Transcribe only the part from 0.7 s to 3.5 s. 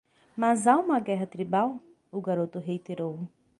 uma guerra tribal?" o garoto reiterou.